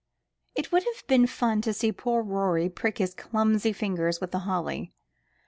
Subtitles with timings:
[0.55, 4.39] It would have been fun to see poor Rorie prick his clumsy fingers with the
[4.49, 4.93] holly.